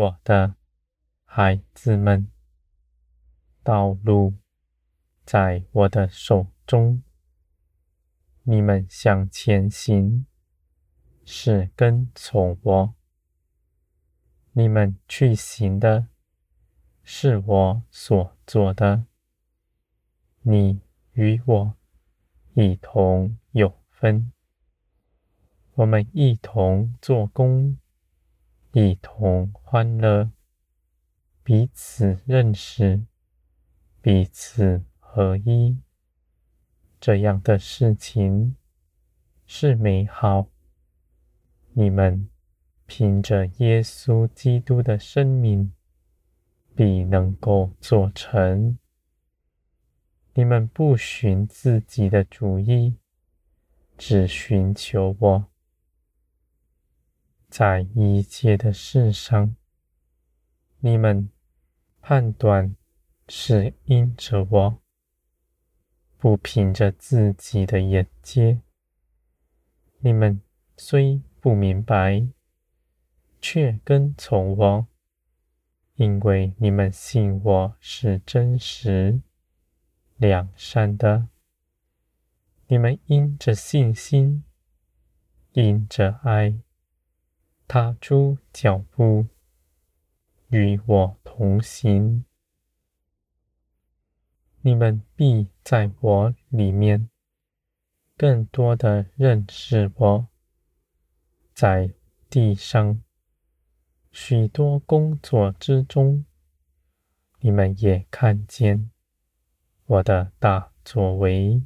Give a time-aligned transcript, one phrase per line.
[0.00, 0.54] 我的
[1.26, 2.30] 孩子们，
[3.62, 4.32] 道路
[5.26, 7.02] 在我的手中，
[8.44, 10.24] 你们向前行，
[11.26, 12.94] 是跟从我。
[14.52, 16.06] 你们去行的，
[17.02, 19.04] 是我所做的。
[20.40, 20.80] 你
[21.12, 21.74] 与我
[22.54, 24.32] 一同有分，
[25.74, 27.76] 我们一同做工。
[28.72, 30.30] 一同欢乐，
[31.42, 33.02] 彼此认识，
[34.00, 35.76] 彼此合一，
[37.00, 38.54] 这样的事情
[39.44, 40.46] 是美好。
[41.72, 42.30] 你们
[42.86, 45.72] 凭着耶稣基督的生命，
[46.76, 48.78] 必能够做成。
[50.34, 52.94] 你们不寻自己的主意，
[53.98, 55.49] 只寻求我。
[57.50, 59.56] 在一切的事上，
[60.78, 61.28] 你们
[62.00, 62.76] 判断
[63.26, 64.78] 是因着我，
[66.16, 68.60] 不凭着自己的眼界。
[69.98, 70.40] 你们
[70.76, 72.28] 虽不明白，
[73.40, 74.86] 却跟从我，
[75.96, 79.20] 因为你们信我是真实、
[80.16, 81.28] 良善的。
[82.68, 84.44] 你们因着信心，
[85.52, 86.60] 因着爱。
[87.72, 89.28] 踏出脚步，
[90.48, 92.24] 与我同行。
[94.62, 97.08] 你们必在我里面
[98.16, 100.26] 更多的认识我。
[101.54, 101.94] 在
[102.28, 103.00] 地上
[104.10, 106.26] 许多工作之中，
[107.38, 108.90] 你们也看见
[109.86, 111.62] 我的大作为。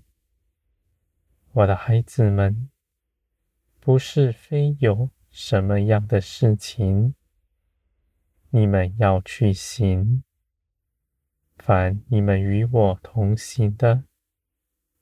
[1.53, 2.69] 我的孩子们，
[3.81, 5.09] 不是非有。
[5.37, 7.17] 什么样的事情，
[8.50, 10.22] 你们要去行？
[11.56, 14.05] 凡你们与我同行的，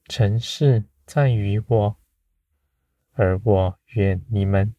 [0.06, 1.96] 成事在于我，
[3.12, 4.74] 而我愿你们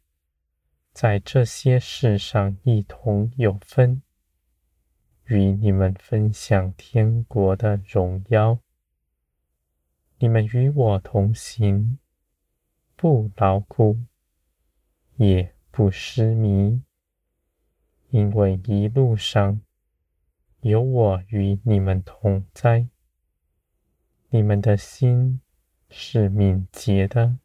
[0.91, 4.01] 在这些事上一同有分，
[5.25, 8.57] 与你们分享天国的荣耀。
[10.17, 11.99] 你们与我同行，
[12.95, 13.99] 不劳苦。
[15.17, 16.81] 也不失迷，
[18.09, 19.61] 因为一路上
[20.61, 22.87] 有我与你们同在。
[24.29, 25.41] 你们的心
[25.89, 27.37] 是敏捷的，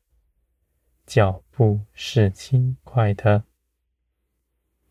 [1.06, 3.44] 脚步是轻快的，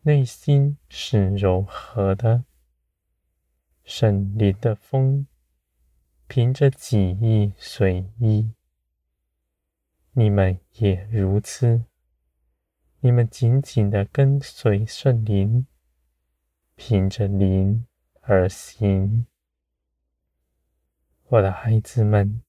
[0.02, 2.44] 内心是柔和的。
[3.82, 5.26] 圣灵的风
[6.28, 8.52] 凭着己意随意，
[10.12, 11.84] 你们也如此。
[13.00, 15.66] 你们紧紧地跟随圣灵，
[16.74, 17.86] 凭着灵
[18.22, 19.24] 而行。
[21.28, 22.42] 我的孩子们，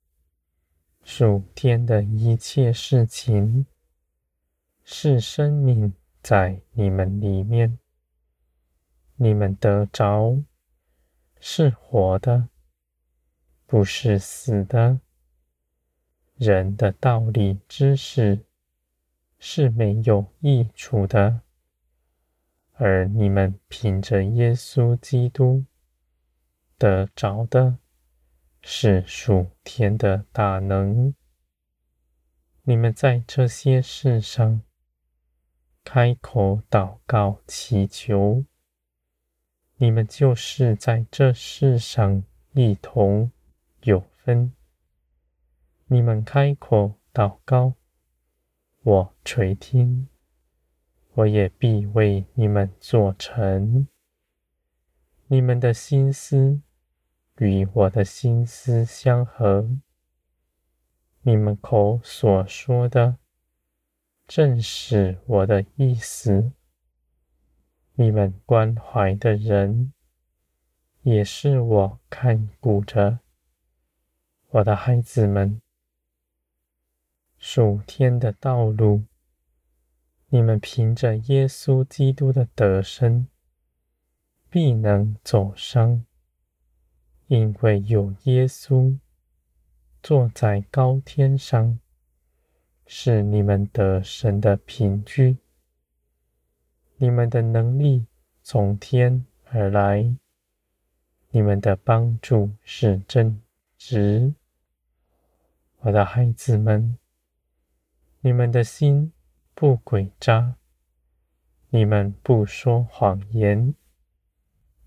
[1.04, 3.68] 属天的一切事情，
[4.84, 5.94] 是生命
[6.24, 7.78] 在你们里面，
[9.18, 10.44] 你们得着
[11.40, 12.50] 是活的，
[13.68, 15.00] 不是死的。
[16.38, 18.49] 人的道理知识。
[19.40, 21.42] 是没有益处的，
[22.74, 25.64] 而你们凭着耶稣基督
[26.78, 27.78] 得着的，
[28.62, 31.16] 是属天的大能。
[32.64, 34.62] 你们在这些事上
[35.86, 38.44] 开口祷告祈求，
[39.78, 43.32] 你们就是在这世上一同
[43.84, 44.54] 有分。
[45.88, 47.79] 你们开口祷告。
[48.82, 50.08] 我垂听，
[51.14, 53.90] 我也必为你们做成。
[55.28, 56.62] 你们的心思
[57.40, 59.70] 与我的心思相合，
[61.24, 63.18] 你们口所说的
[64.26, 66.54] 正是我的意思。
[67.96, 69.92] 你们关怀的人，
[71.02, 73.20] 也是我看顾着。
[74.52, 75.62] 我的孩子们。
[77.40, 79.06] 属天的道路，
[80.28, 83.28] 你们凭着耶稣基督的得身，
[84.50, 86.06] 必能走上，
[87.28, 89.00] 因为有耶稣
[90.04, 91.80] 坐在高天上，
[92.86, 95.38] 是你们得神的凭据。
[96.98, 98.06] 你们的能力
[98.44, 100.14] 从天而来，
[101.30, 103.42] 你们的帮助是真
[103.78, 104.34] 直。
[105.80, 106.98] 我的孩子们。
[108.22, 109.14] 你们的心
[109.56, 110.58] 不诡诈，
[111.70, 113.74] 你们不说谎言，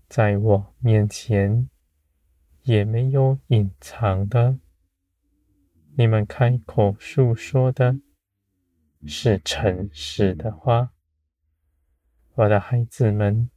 [0.07, 1.67] 在我面前
[2.61, 4.59] 也没有隐藏的。
[5.97, 7.99] 你们开口述说的
[9.07, 10.93] 是诚实的话，
[12.35, 13.49] 我的孩子们，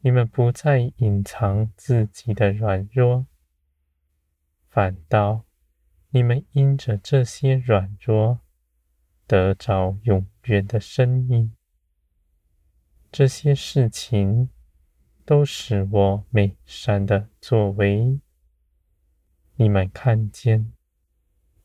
[0.00, 3.26] 你们不再隐藏自己的软弱，
[4.68, 5.44] 反倒
[6.10, 8.40] 你们因着这些软弱
[9.26, 11.54] 得着永远的生命。
[13.10, 14.50] 这些事情
[15.24, 18.20] 都是我美善的作为，
[19.56, 20.72] 你们看见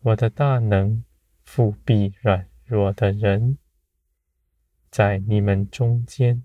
[0.01, 1.03] 我的大能
[1.43, 3.57] 复辟软弱的人，
[4.89, 6.43] 在你们中间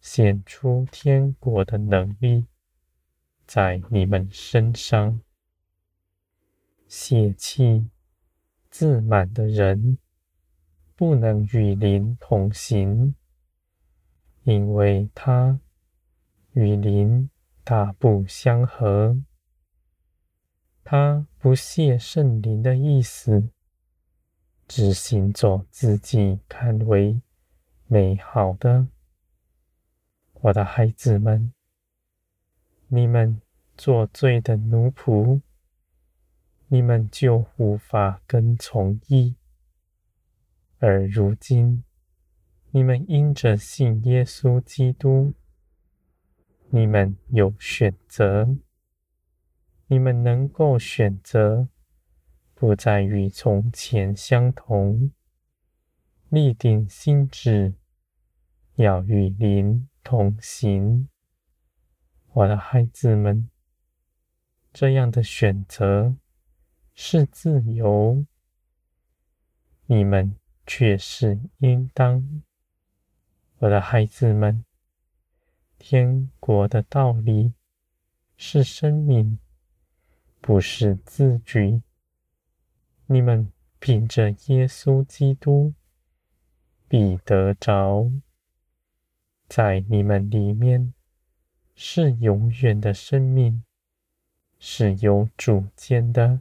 [0.00, 2.46] 显出天国的能力，
[3.46, 5.20] 在你们身上，
[6.86, 7.88] 泄气
[8.70, 9.98] 自满的人
[11.02, 13.16] 不能与灵同行。
[14.44, 15.58] 因为他
[16.52, 17.28] 与灵
[17.64, 19.20] 大不相合，
[20.84, 23.48] 他不屑圣灵的意思，
[24.68, 27.20] 只行走自己看为
[27.88, 28.86] 美好的。
[30.34, 31.52] 我的孩子们，
[32.86, 33.42] 你们
[33.76, 35.40] 做罪的奴仆，
[36.68, 39.34] 你们就无法跟从义，
[40.82, 41.84] 而如今。
[42.72, 45.32] 你们因着信耶稣基督，
[46.70, 48.56] 你们有选择，
[49.86, 51.68] 你们能够选择
[52.52, 55.12] 不再与从前相同，
[56.28, 57.74] 立定心志，
[58.74, 61.08] 要与灵同行。
[62.32, 63.48] 我的孩子们，
[64.72, 66.16] 这样的选择
[66.92, 68.26] 是自由，
[69.86, 70.34] 你们
[70.66, 72.42] 却是应当。
[73.58, 74.64] 我的孩子们，
[75.78, 77.52] 天国的道理
[78.36, 79.38] 是生命，
[80.40, 81.82] 不是字句。
[83.06, 85.74] 你们凭着耶稣基督，
[86.88, 88.10] 必得着，
[89.48, 90.94] 在你们里面
[91.74, 93.62] 是永远的生命，
[94.58, 96.40] 是有主见的，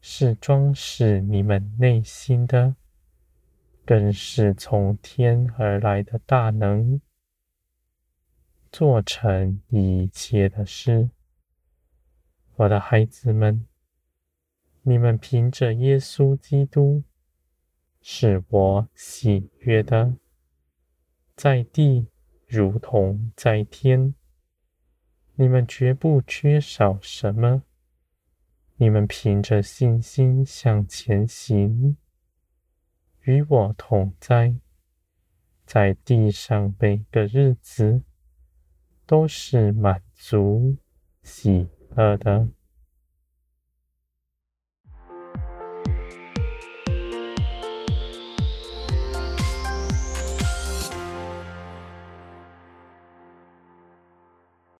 [0.00, 2.76] 是装饰你们内心的。
[3.84, 7.00] 更是从天而来的大能，
[8.70, 11.10] 做成一切的事。
[12.56, 13.66] 我的孩子们，
[14.82, 17.02] 你们凭着耶稣基督，
[18.00, 20.16] 是我喜悦的，
[21.34, 22.06] 在地
[22.46, 24.14] 如同在天，
[25.34, 27.64] 你们绝不缺少什么。
[28.76, 31.96] 你们凭着信心向前行。
[33.24, 34.54] 与我同在，
[35.64, 38.02] 在地上每个日子
[39.06, 40.76] 都是满足
[41.22, 42.48] 喜乐的。